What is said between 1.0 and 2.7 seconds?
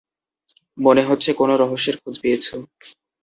হচ্ছে কোন রহস্যের খোঁজ পেয়েছো।